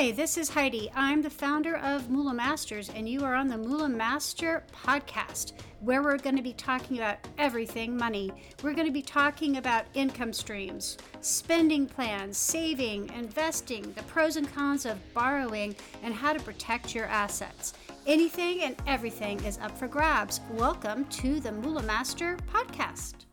Hi, 0.00 0.12
this 0.12 0.38
is 0.38 0.48
Heidi. 0.48 0.90
I'm 0.94 1.20
the 1.20 1.28
founder 1.28 1.76
of 1.76 2.08
Moolah 2.08 2.32
Masters, 2.32 2.88
and 2.88 3.06
you 3.06 3.22
are 3.22 3.34
on 3.34 3.48
the 3.48 3.58
Moolah 3.58 3.90
Master 3.90 4.64
podcast, 4.72 5.52
where 5.80 6.02
we're 6.02 6.16
going 6.16 6.38
to 6.38 6.42
be 6.42 6.54
talking 6.54 6.96
about 6.96 7.18
everything 7.36 7.98
money. 7.98 8.32
We're 8.62 8.72
going 8.72 8.86
to 8.86 8.94
be 8.94 9.02
talking 9.02 9.58
about 9.58 9.84
income 9.92 10.32
streams, 10.32 10.96
spending 11.20 11.84
plans, 11.84 12.38
saving, 12.38 13.10
investing, 13.10 13.92
the 13.92 14.02
pros 14.04 14.36
and 14.36 14.50
cons 14.54 14.86
of 14.86 14.96
borrowing, 15.12 15.76
and 16.02 16.14
how 16.14 16.32
to 16.32 16.40
protect 16.40 16.94
your 16.94 17.04
assets. 17.04 17.74
Anything 18.06 18.62
and 18.62 18.76
everything 18.86 19.38
is 19.44 19.58
up 19.58 19.76
for 19.76 19.86
grabs. 19.86 20.40
Welcome 20.52 21.04
to 21.10 21.40
the 21.40 21.52
Moolah 21.52 21.82
Master 21.82 22.38
podcast. 22.50 23.26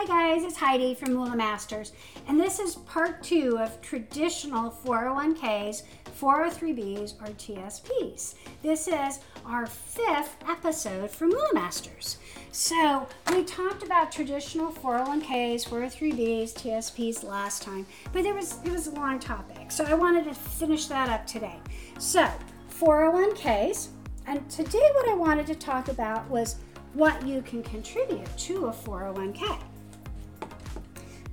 Hi 0.00 0.04
guys, 0.04 0.44
it's 0.44 0.56
Heidi 0.56 0.94
from 0.94 1.14
Moolah 1.14 1.34
Masters, 1.34 1.90
and 2.28 2.38
this 2.38 2.60
is 2.60 2.76
part 2.76 3.20
two 3.20 3.58
of 3.58 3.82
traditional 3.82 4.70
401ks, 4.70 5.82
403bs, 6.16 7.20
or 7.20 7.32
TSPs. 7.32 8.36
This 8.62 8.86
is 8.86 9.18
our 9.44 9.66
fifth 9.66 10.36
episode 10.48 11.10
from 11.10 11.30
Moolah 11.30 11.52
Masters. 11.52 12.18
So 12.52 13.08
we 13.32 13.42
talked 13.42 13.82
about 13.82 14.12
traditional 14.12 14.70
401ks, 14.70 15.68
403bs, 15.68 16.52
TSPs 16.54 17.24
last 17.24 17.62
time, 17.62 17.84
but 18.12 18.22
there 18.22 18.34
was 18.34 18.60
it 18.64 18.70
was 18.70 18.86
a 18.86 18.92
long 18.92 19.18
topic, 19.18 19.72
so 19.72 19.84
I 19.84 19.94
wanted 19.94 20.26
to 20.26 20.34
finish 20.34 20.86
that 20.86 21.08
up 21.08 21.26
today. 21.26 21.58
So 21.98 22.30
401ks, 22.70 23.88
and 24.28 24.48
today 24.48 24.90
what 24.94 25.08
I 25.08 25.14
wanted 25.14 25.48
to 25.48 25.56
talk 25.56 25.88
about 25.88 26.30
was 26.30 26.54
what 26.94 27.26
you 27.26 27.42
can 27.42 27.64
contribute 27.64 28.28
to 28.36 28.66
a 28.66 28.72
401k. 28.72 29.60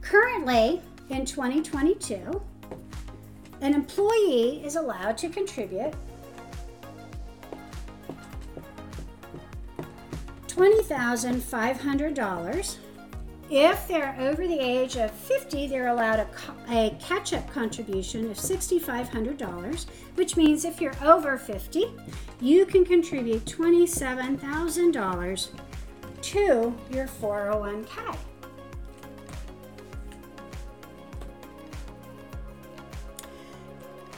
Currently, 0.05 0.81
in 1.09 1.25
2022, 1.25 2.41
an 3.61 3.73
employee 3.73 4.61
is 4.63 4.75
allowed 4.75 5.17
to 5.17 5.29
contribute 5.29 5.95
$20,500. 10.47 12.77
If 13.49 13.87
they're 13.87 14.15
over 14.19 14.47
the 14.47 14.59
age 14.59 14.95
of 14.97 15.09
50, 15.09 15.65
they're 15.67 15.87
allowed 15.87 16.19
a, 16.19 16.27
a 16.69 16.95
catch 16.99 17.33
up 17.33 17.51
contribution 17.51 18.29
of 18.29 18.37
$6,500, 18.37 19.85
which 20.13 20.37
means 20.37 20.65
if 20.65 20.79
you're 20.79 20.93
over 21.03 21.39
50, 21.39 21.87
you 22.41 22.67
can 22.67 22.85
contribute 22.85 23.43
$27,000 23.45 25.49
to 26.21 26.75
your 26.91 27.07
401k. 27.07 28.15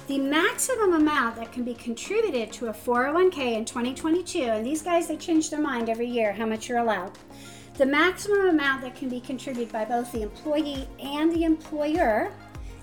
The 0.07 0.17
maximum 0.17 0.93
amount 0.93 1.35
that 1.35 1.51
can 1.51 1.63
be 1.63 1.73
contributed 1.73 2.53
to 2.53 2.67
a 2.67 2.73
401k 2.73 3.57
in 3.57 3.65
2022, 3.65 4.39
and 4.39 4.65
these 4.65 4.81
guys, 4.81 5.09
they 5.09 5.17
change 5.17 5.49
their 5.49 5.59
mind 5.59 5.89
every 5.89 6.07
year 6.07 6.31
how 6.31 6.45
much 6.45 6.69
you're 6.69 6.77
allowed. 6.77 7.11
The 7.73 7.85
maximum 7.85 8.47
amount 8.47 8.83
that 8.83 8.95
can 8.95 9.09
be 9.09 9.19
contributed 9.19 9.69
by 9.71 9.83
both 9.83 10.13
the 10.13 10.21
employee 10.21 10.87
and 10.99 11.29
the 11.31 11.43
employer 11.43 12.31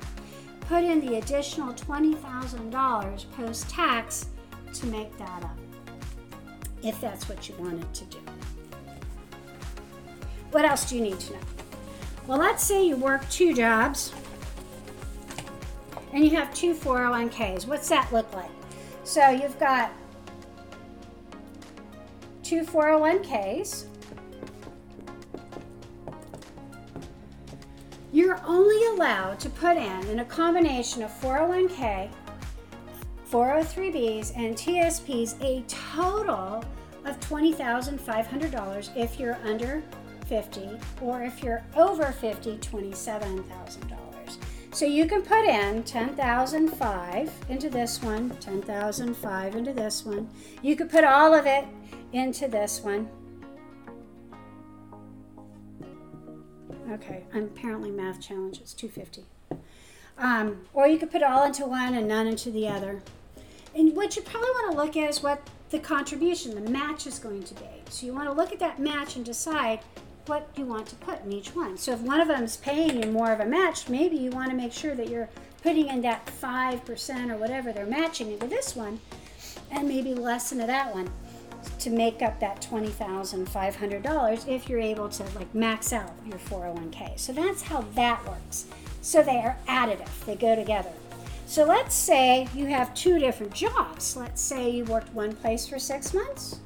put 0.60 0.84
in 0.84 1.00
the 1.00 1.16
additional 1.16 1.72
$20,000 1.72 3.30
post 3.32 3.70
tax 3.70 4.26
to 4.74 4.86
make 4.86 5.16
that 5.16 5.42
up, 5.42 5.58
if 6.82 7.00
that's 7.00 7.30
what 7.30 7.48
you 7.48 7.54
wanted 7.58 7.92
to 7.94 8.04
do. 8.04 8.18
What 10.50 10.66
else 10.66 10.88
do 10.88 10.96
you 10.96 11.00
need 11.00 11.18
to 11.18 11.32
know? 11.32 11.40
Well, 12.26 12.38
let's 12.38 12.62
say 12.62 12.86
you 12.86 12.96
work 12.96 13.28
two 13.30 13.54
jobs 13.54 14.12
and 16.12 16.22
you 16.22 16.30
have 16.36 16.52
two 16.54 16.74
401ks. 16.74 17.66
What's 17.66 17.88
that 17.88 18.12
look 18.12 18.30
like? 18.34 18.50
So 19.04 19.30
you've 19.30 19.58
got 19.58 19.92
two 22.42 22.64
401ks 22.64 23.86
You're 28.12 28.40
only 28.44 28.84
allowed 28.86 29.38
to 29.40 29.50
put 29.50 29.76
in, 29.76 30.06
in 30.08 30.18
a 30.18 30.24
combination 30.24 31.02
of 31.02 31.10
401k, 31.20 32.10
403bs, 33.30 34.32
and 34.36 34.56
TSPs, 34.56 35.40
a 35.40 35.62
total 35.68 36.64
of 37.04 37.20
$20,500 37.20 38.96
if 38.96 39.20
you're 39.20 39.38
under 39.44 39.84
50, 40.26 40.70
or 41.00 41.22
if 41.22 41.42
you're 41.42 41.62
over 41.76 42.10
50, 42.10 42.58
$27,000. 42.58 44.36
So 44.72 44.86
you 44.86 45.06
can 45.06 45.22
put 45.22 45.44
in 45.44 45.84
10,005 45.84 47.32
into 47.48 47.70
this 47.70 48.02
one, 48.02 48.30
10,005 48.40 49.56
into 49.56 49.72
this 49.72 50.04
one. 50.04 50.28
You 50.62 50.74
could 50.74 50.90
put 50.90 51.04
all 51.04 51.34
of 51.34 51.46
it 51.46 51.64
into 52.12 52.48
this 52.48 52.80
one. 52.80 53.08
Okay, 56.90 57.22
I'm 57.32 57.44
apparently 57.44 57.90
math 57.92 58.20
challenge. 58.20 58.58
It's 58.58 58.74
250. 58.74 59.24
Um, 60.18 60.62
or 60.74 60.88
you 60.88 60.98
could 60.98 61.12
put 61.12 61.22
all 61.22 61.44
into 61.44 61.64
one 61.64 61.94
and 61.94 62.08
none 62.08 62.26
into 62.26 62.50
the 62.50 62.66
other. 62.66 63.00
And 63.76 63.94
what 63.94 64.16
you 64.16 64.22
probably 64.22 64.50
want 64.50 64.72
to 64.72 64.76
look 64.76 64.96
at 64.96 65.08
is 65.08 65.22
what 65.22 65.48
the 65.70 65.78
contribution, 65.78 66.62
the 66.62 66.68
match 66.70 67.06
is 67.06 67.20
going 67.20 67.44
to 67.44 67.54
be. 67.54 67.68
So 67.90 68.06
you 68.06 68.12
want 68.12 68.28
to 68.28 68.34
look 68.34 68.52
at 68.52 68.58
that 68.58 68.80
match 68.80 69.14
and 69.14 69.24
decide 69.24 69.80
what 70.26 70.48
you 70.56 70.64
want 70.64 70.88
to 70.88 70.96
put 70.96 71.24
in 71.24 71.32
each 71.32 71.54
one. 71.54 71.78
So 71.78 71.92
if 71.92 72.00
one 72.00 72.20
of 72.20 72.26
them 72.26 72.42
is 72.42 72.56
paying 72.56 73.00
you 73.00 73.08
more 73.10 73.32
of 73.32 73.38
a 73.38 73.46
match, 73.46 73.88
maybe 73.88 74.16
you 74.16 74.30
want 74.30 74.50
to 74.50 74.56
make 74.56 74.72
sure 74.72 74.96
that 74.96 75.08
you're 75.08 75.28
putting 75.62 75.86
in 75.86 76.02
that 76.02 76.26
5% 76.26 77.30
or 77.30 77.36
whatever 77.36 77.72
they're 77.72 77.86
matching 77.86 78.32
into 78.32 78.48
this 78.48 78.74
one 78.74 79.00
and 79.70 79.86
maybe 79.86 80.14
less 80.14 80.50
into 80.50 80.66
that 80.66 80.92
one 80.92 81.10
to 81.78 81.90
make 81.90 82.22
up 82.22 82.40
that 82.40 82.60
$20,500 82.62 84.48
if 84.48 84.68
you're 84.68 84.80
able 84.80 85.08
to 85.08 85.22
like 85.36 85.54
max 85.54 85.92
out 85.92 86.12
your 86.26 86.38
401k. 86.38 87.18
So 87.18 87.32
that's 87.32 87.62
how 87.62 87.82
that 87.94 88.24
works. 88.26 88.66
So 89.02 89.22
they 89.22 89.38
are 89.38 89.56
additive, 89.68 90.08
they 90.26 90.36
go 90.36 90.54
together. 90.54 90.92
So 91.46 91.64
let's 91.64 91.94
say 91.94 92.48
you 92.54 92.66
have 92.66 92.94
two 92.94 93.18
different 93.18 93.52
jobs. 93.52 94.16
Let's 94.16 94.40
say 94.40 94.70
you 94.70 94.84
worked 94.84 95.12
one 95.12 95.34
place 95.34 95.66
for 95.66 95.78
six 95.78 96.14
months 96.14 96.60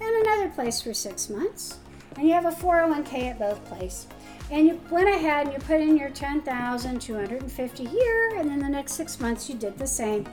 and 0.00 0.26
another 0.26 0.48
place 0.50 0.80
for 0.80 0.94
six 0.94 1.28
months, 1.28 1.78
and 2.16 2.26
you 2.26 2.34
have 2.34 2.46
a 2.46 2.50
401k 2.50 3.30
at 3.30 3.38
both 3.38 3.64
places. 3.66 4.06
And 4.50 4.66
you 4.66 4.80
went 4.90 5.08
ahead 5.08 5.46
and 5.46 5.54
you 5.54 5.58
put 5.60 5.80
in 5.80 5.96
your 5.96 6.10
10,250 6.10 7.84
here, 7.84 8.34
and 8.36 8.50
then 8.50 8.58
the 8.58 8.68
next 8.68 8.92
six 8.92 9.18
months 9.18 9.48
you 9.48 9.54
did 9.56 9.78
the 9.78 9.86
same. 9.86 10.26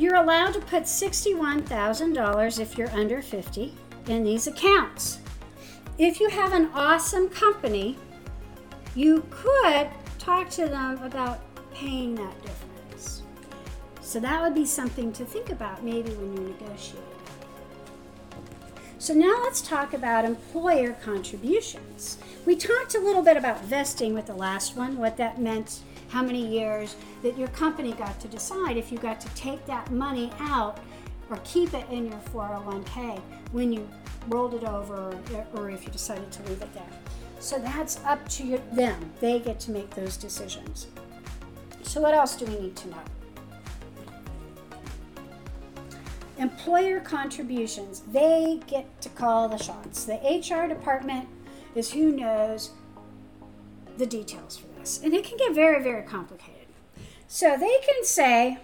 You're 0.00 0.16
allowed 0.16 0.54
to 0.54 0.60
put 0.60 0.84
$61,000 0.84 2.58
if 2.58 2.78
you're 2.78 2.90
under 2.92 3.20
50 3.20 3.74
in 4.06 4.24
these 4.24 4.46
accounts. 4.46 5.18
If 5.98 6.20
you 6.20 6.30
have 6.30 6.54
an 6.54 6.70
awesome 6.72 7.28
company 7.28 7.98
you 8.94 9.24
could 9.30 9.88
talk 10.18 10.48
to 10.50 10.66
them 10.66 11.02
about 11.02 11.40
paying 11.72 12.14
that 12.14 12.42
difference. 12.42 13.22
So 14.00 14.18
that 14.20 14.42
would 14.42 14.54
be 14.54 14.66
something 14.66 15.12
to 15.12 15.24
think 15.24 15.50
about 15.50 15.84
maybe 15.84 16.10
when 16.12 16.34
you 16.34 16.54
negotiate. 16.58 17.02
So 18.98 19.14
now 19.14 19.38
let's 19.42 19.60
talk 19.60 19.94
about 19.94 20.24
employer 20.24 20.92
contributions. 21.04 22.18
We 22.44 22.56
talked 22.56 22.94
a 22.94 23.00
little 23.00 23.22
bit 23.22 23.36
about 23.36 23.62
vesting 23.64 24.12
with 24.12 24.26
the 24.26 24.34
last 24.34 24.76
one, 24.76 24.96
what 24.98 25.16
that 25.18 25.40
meant, 25.40 25.80
how 26.10 26.22
many 26.22 26.44
years 26.44 26.96
that 27.22 27.38
your 27.38 27.48
company 27.48 27.92
got 27.92 28.18
to 28.20 28.28
decide 28.28 28.76
if 28.76 28.90
you 28.90 28.98
got 28.98 29.20
to 29.20 29.28
take 29.34 29.64
that 29.66 29.90
money 29.90 30.30
out 30.40 30.78
or 31.30 31.38
keep 31.44 31.72
it 31.72 31.86
in 31.90 32.06
your 32.06 32.20
401k 32.34 33.20
when 33.52 33.72
you 33.72 33.88
rolled 34.28 34.54
it 34.54 34.64
over 34.64 35.16
or 35.54 35.70
if 35.70 35.84
you 35.84 35.90
decided 35.90 36.30
to 36.32 36.42
leave 36.42 36.60
it 36.60 36.72
there. 36.74 36.82
So 37.38 37.58
that's 37.58 38.00
up 38.04 38.28
to 38.30 38.60
them. 38.72 39.12
They 39.20 39.38
get 39.38 39.60
to 39.60 39.70
make 39.70 39.90
those 39.90 40.16
decisions. 40.16 40.88
So, 41.82 42.00
what 42.00 42.12
else 42.12 42.36
do 42.36 42.44
we 42.44 42.58
need 42.58 42.76
to 42.76 42.88
know? 42.90 43.02
Employer 46.38 47.00
contributions, 47.00 48.02
they 48.12 48.60
get 48.66 49.00
to 49.00 49.08
call 49.08 49.48
the 49.48 49.56
shots. 49.56 50.04
The 50.04 50.14
HR 50.14 50.68
department 50.68 51.28
is 51.74 51.90
who 51.90 52.12
knows 52.12 52.70
the 53.96 54.06
details 54.06 54.56
for 54.56 54.69
this. 54.80 55.00
And 55.02 55.14
it 55.14 55.24
can 55.24 55.36
get 55.36 55.54
very, 55.54 55.82
very 55.82 56.02
complicated. 56.02 56.66
So 57.28 57.56
they 57.56 57.78
can 57.86 58.04
say, 58.04 58.58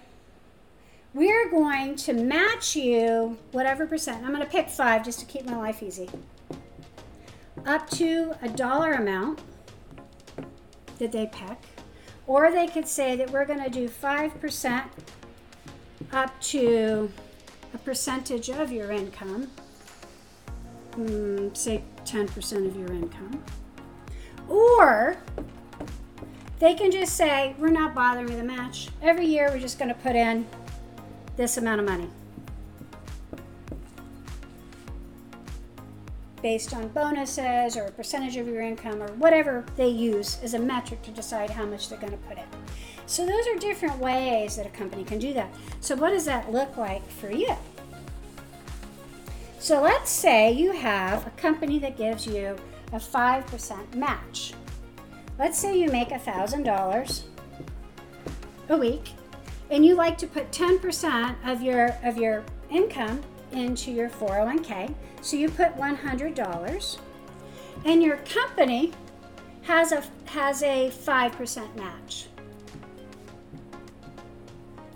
we're 1.13 1.49
going 1.49 1.95
to 1.95 2.13
match 2.13 2.75
you 2.75 3.37
whatever 3.51 3.87
percent. 3.87 4.23
I'm 4.23 4.33
going 4.33 4.43
to 4.43 4.51
pick 4.51 4.69
five 4.69 5.05
just 5.05 5.19
to 5.21 5.25
keep 5.25 5.45
my 5.45 5.55
life 5.55 5.81
easy. 5.81 6.09
Up 7.65 7.89
to 7.91 8.35
a 8.41 8.49
dollar 8.49 8.93
amount 8.93 9.41
that 10.99 11.11
they 11.11 11.27
pick. 11.27 11.57
Or 12.27 12.51
they 12.51 12.67
could 12.67 12.87
say 12.87 13.15
that 13.15 13.31
we're 13.31 13.45
going 13.45 13.63
to 13.63 13.69
do 13.69 13.87
5% 13.87 14.83
up 16.11 16.41
to 16.41 17.11
a 17.73 17.77
percentage 17.77 18.49
of 18.49 18.71
your 18.71 18.91
income, 18.91 19.49
mm, 20.91 21.55
say 21.55 21.83
10% 22.05 22.67
of 22.67 22.75
your 22.75 22.91
income. 22.91 23.43
Or 24.47 25.17
they 26.59 26.73
can 26.73 26.91
just 26.91 27.15
say, 27.15 27.55
we're 27.59 27.69
not 27.69 27.93
bothering 27.93 28.25
with 28.25 28.39
a 28.39 28.43
match. 28.43 28.89
Every 29.01 29.25
year 29.25 29.49
we're 29.51 29.59
just 29.59 29.77
going 29.77 29.89
to 29.89 30.01
put 30.01 30.15
in 30.15 30.47
this 31.35 31.57
amount 31.57 31.81
of 31.81 31.87
money. 31.87 32.09
Based 36.41 36.73
on 36.73 36.87
bonuses 36.89 37.77
or 37.77 37.85
a 37.85 37.91
percentage 37.91 38.37
of 38.37 38.47
your 38.47 38.61
income 38.61 39.01
or 39.01 39.11
whatever 39.13 39.65
they 39.75 39.87
use 39.87 40.39
as 40.41 40.53
a 40.53 40.59
metric 40.59 41.01
to 41.03 41.11
decide 41.11 41.49
how 41.49 41.65
much 41.65 41.89
they're 41.89 41.99
going 41.99 42.11
to 42.11 42.17
put 42.19 42.37
in. 42.37 42.45
So, 43.05 43.25
those 43.25 43.47
are 43.47 43.55
different 43.57 43.97
ways 43.99 44.57
that 44.57 44.65
a 44.65 44.69
company 44.69 45.03
can 45.03 45.17
do 45.17 45.33
that. 45.33 45.49
So, 45.79 45.95
what 45.95 46.09
does 46.09 46.25
that 46.25 46.51
look 46.51 46.75
like 46.75 47.07
for 47.09 47.31
you? 47.31 47.55
So, 49.59 49.81
let's 49.81 50.11
say 50.11 50.51
you 50.51 50.71
have 50.73 51.25
a 51.25 51.29
company 51.31 51.79
that 51.79 51.97
gives 51.97 52.27
you 52.27 52.55
a 52.91 52.97
5% 52.97 53.95
match. 53.95 54.53
Let's 55.39 55.59
say 55.59 55.77
you 55.77 55.89
make 55.89 56.09
$1,000 56.09 57.21
a 58.69 58.77
week 58.77 59.11
and 59.69 59.85
you 59.85 59.95
like 59.95 60.17
to 60.17 60.27
put 60.27 60.51
10% 60.51 61.35
of 61.45 61.61
your 61.61 61.95
of 62.03 62.17
your 62.17 62.43
income 62.69 63.21
into 63.51 63.91
your 63.91 64.09
401k. 64.09 64.93
So 65.21 65.37
you 65.37 65.49
put 65.49 65.75
$100 65.75 66.97
and 67.85 68.03
your 68.03 68.17
company 68.17 68.93
has 69.63 69.91
a 69.91 70.03
has 70.25 70.63
a 70.63 70.89
5% 70.89 71.75
match. 71.75 72.27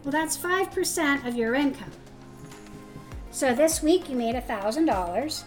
Well, 0.03 0.11
that's 0.11 0.35
5% 0.37 1.27
of 1.27 1.35
your 1.35 1.53
income. 1.53 1.91
So 3.29 3.53
this 3.53 3.83
week 3.83 4.09
you 4.09 4.15
made 4.15 4.35
$1,000. 4.35 5.43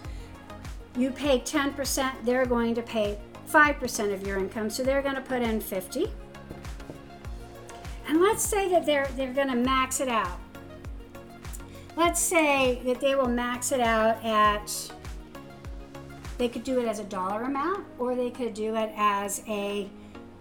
You 0.96 1.10
pay 1.10 1.40
10%, 1.40 2.12
they're 2.24 2.46
going 2.46 2.74
to 2.76 2.82
pay 2.82 3.18
5% 3.48 4.12
of 4.12 4.26
your 4.26 4.38
income. 4.38 4.70
So 4.70 4.82
they're 4.82 5.02
going 5.02 5.14
to 5.14 5.20
put 5.20 5.42
in 5.42 5.60
50. 5.60 6.10
And 8.06 8.20
let's 8.20 8.42
say 8.42 8.68
that 8.68 8.84
they're 8.84 9.08
they're 9.16 9.32
going 9.32 9.48
to 9.48 9.56
max 9.56 10.00
it 10.00 10.08
out. 10.08 10.38
Let's 11.96 12.20
say 12.20 12.80
that 12.84 13.00
they 13.00 13.14
will 13.14 13.28
max 13.28 13.72
it 13.72 13.80
out 13.80 14.22
at 14.24 14.92
they 16.36 16.48
could 16.48 16.64
do 16.64 16.80
it 16.80 16.86
as 16.86 16.98
a 16.98 17.04
dollar 17.04 17.42
amount 17.42 17.86
or 17.98 18.14
they 18.14 18.30
could 18.30 18.54
do 18.54 18.74
it 18.74 18.92
as 18.96 19.42
a 19.48 19.88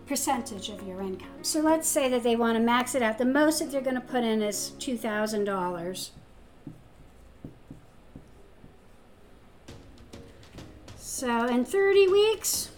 percentage 0.08 0.70
of 0.70 0.86
your 0.88 1.02
income. 1.02 1.44
So 1.44 1.62
let's 1.62 1.88
say 1.88 2.10
that 2.10 2.24
they 2.24 2.36
want 2.36 2.58
to 2.58 2.64
max 2.64 2.96
it 2.96 3.02
out. 3.02 3.18
The 3.18 3.26
most 3.26 3.60
that 3.60 3.72
they're 3.72 3.82
going 3.82 3.96
to 3.96 4.02
put 4.02 4.24
in 4.24 4.42
is 4.42 4.74
$2,000. 4.80 6.10
So 10.98 11.46
in 11.46 11.64
30 11.64 12.08
weeks 12.08 12.70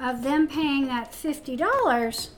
of 0.00 0.22
them 0.22 0.46
paying 0.46 0.86
that 0.86 1.12
$50, 1.12 2.28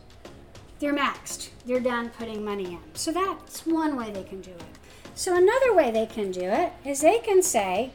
they're 0.79 0.95
maxed. 0.95 1.51
They're 1.67 1.81
done 1.81 2.11
putting 2.11 2.45
money 2.45 2.65
in. 2.65 2.81
So 2.95 3.13
that's 3.13 3.67
one 3.67 3.97
way 3.97 4.11
they 4.11 4.25
can 4.25 4.41
do 4.41 4.53
it. 4.53 4.79
So 5.15 5.37
another 5.37 5.75
way 5.75 5.91
they 5.91 6.07
can 6.07 6.31
do 6.31 6.43
it 6.43 6.73
is 6.85 7.01
they 7.01 7.19
can 7.19 7.43
say, 7.43 7.91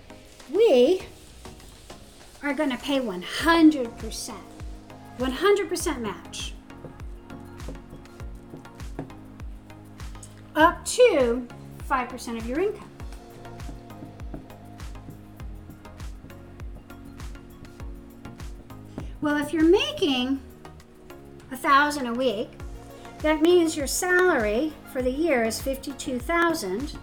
we 0.54 1.02
are 2.44 2.54
going 2.54 2.70
to 2.70 2.78
pay 2.78 3.00
100%. 3.00 4.34
100% 5.18 6.00
match. 6.00 6.54
Up 10.56 10.86
to 10.86 11.48
5% 11.90 12.38
of 12.38 12.48
your 12.48 12.60
income. 12.60 12.90
Well, 19.26 19.38
if 19.38 19.52
you're 19.52 19.68
making 19.68 20.40
a 21.52 21.58
thousand 21.58 22.06
a 22.06 22.14
week, 22.14 22.52
that 23.24 23.42
means 23.42 23.76
your 23.76 23.88
salary 23.88 24.72
for 24.94 25.02
the 25.02 25.10
year 25.10 25.44
is 25.44 25.60
52,000. 25.60 26.96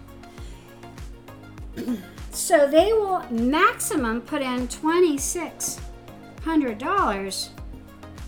so 2.31 2.65
they 2.65 2.93
will 2.93 3.25
maximum 3.29 4.21
put 4.21 4.41
in 4.41 4.69
$2,600 4.69 7.49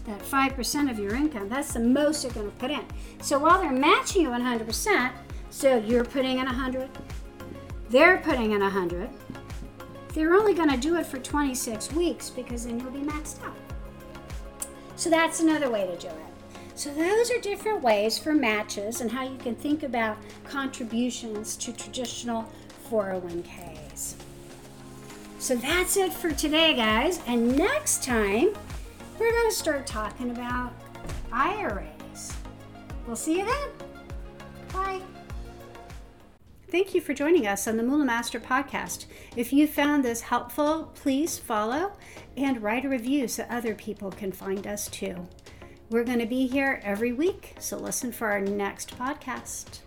that 0.03 0.19
5% 0.19 0.91
of 0.91 0.99
your 0.99 1.15
income. 1.15 1.47
That's 1.47 1.71
the 1.71 1.79
most 1.79 2.23
they're 2.23 2.33
going 2.33 2.51
to 2.51 2.57
put 2.57 2.71
in. 2.71 2.83
So 3.21 3.39
while 3.39 3.61
they're 3.61 3.71
matching 3.71 4.23
you 4.23 4.29
100%, 4.29 5.13
so 5.51 5.77
you're 5.77 6.03
putting 6.03 6.39
in 6.39 6.45
100, 6.47 6.89
they're 7.87 8.17
putting 8.17 8.51
in 8.51 8.59
100. 8.59 9.09
They're 10.13 10.33
only 10.33 10.53
going 10.53 10.69
to 10.69 10.75
do 10.75 10.97
it 10.97 11.05
for 11.05 11.17
26 11.17 11.93
weeks 11.93 12.29
because 12.29 12.65
then 12.65 12.81
you'll 12.81 12.91
be 12.91 12.99
maxed 12.99 13.41
out. 13.45 13.55
So 14.95 15.09
that's 15.09 15.39
another 15.39 15.69
way 15.69 15.85
to 15.85 15.97
do 15.97 16.07
it. 16.07 16.35
So 16.75 16.93
those 16.93 17.31
are 17.31 17.39
different 17.39 17.81
ways 17.81 18.17
for 18.17 18.33
matches 18.33 18.99
and 19.01 19.09
how 19.09 19.23
you 19.23 19.37
can 19.37 19.55
think 19.55 19.83
about 19.83 20.17
contributions 20.43 21.55
to 21.57 21.71
traditional 21.71 22.45
401ks. 22.89 24.15
So 25.39 25.55
that's 25.55 25.95
it 25.95 26.11
for 26.11 26.31
today, 26.31 26.73
guys. 26.73 27.21
And 27.27 27.55
next 27.55 28.03
time, 28.03 28.53
we're 29.19 29.31
going 29.31 29.49
to 29.49 29.55
start 29.55 29.87
talking 29.87 30.31
about 30.31 30.73
IRAs. 31.31 32.33
We'll 33.07 33.15
see 33.15 33.39
you 33.39 33.45
then. 33.45 33.69
Bye. 34.73 35.01
Thank 36.69 36.95
you 36.95 37.01
for 37.01 37.13
joining 37.13 37.45
us 37.45 37.67
on 37.67 37.77
the 37.77 37.83
Moolah 37.83 38.05
Master 38.05 38.39
podcast. 38.39 39.05
If 39.35 39.53
you 39.53 39.67
found 39.67 40.03
this 40.03 40.21
helpful, 40.21 40.91
please 40.95 41.37
follow 41.37 41.93
and 42.35 42.61
write 42.61 42.85
a 42.85 42.89
review 42.89 43.27
so 43.27 43.45
other 43.49 43.75
people 43.75 44.11
can 44.11 44.31
find 44.31 44.65
us 44.65 44.87
too. 44.89 45.27
We're 45.89 46.03
going 46.03 46.19
to 46.19 46.25
be 46.25 46.47
here 46.47 46.81
every 46.83 47.13
week, 47.13 47.55
so 47.59 47.77
listen 47.77 48.11
for 48.11 48.29
our 48.29 48.41
next 48.41 48.97
podcast. 48.97 49.79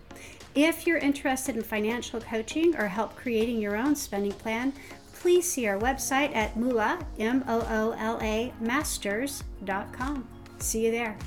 If 0.55 0.87
you're 0.87 0.97
interested 0.97 1.57
in 1.57 1.63
financial 1.63 2.21
coaching 2.21 2.75
or 2.77 2.87
help 2.87 3.15
creating 3.15 3.61
your 3.61 3.75
own 3.75 3.95
spending 3.95 4.31
plan, 4.31 4.73
please 5.13 5.49
see 5.49 5.67
our 5.67 5.77
website 5.77 6.33
at 6.33 6.55
moolah, 6.55 7.05
M 7.19 7.43
O 7.47 7.59
O 7.59 7.91
L 7.99 8.17
A, 8.21 8.53
masters.com. 8.61 10.27
See 10.59 10.85
you 10.85 10.91
there. 10.91 11.17